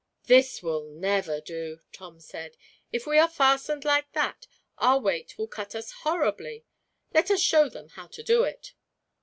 "This 0.23 0.63
will 0.63 0.83
never 0.89 1.39
do," 1.39 1.81
Tom 1.91 2.19
said. 2.19 2.57
"If 2.91 3.05
we 3.05 3.19
are 3.19 3.29
fastened 3.29 3.85
like 3.85 4.11
that, 4.13 4.47
our 4.79 4.97
weight 4.99 5.37
will 5.37 5.45
cut 5.47 5.75
us 5.75 5.91
horribly. 6.01 6.65
Let 7.13 7.29
us 7.29 7.39
show 7.39 7.69
them 7.69 7.89
how 7.89 8.07
to 8.07 8.23
do 8.23 8.43
it." 8.43 8.73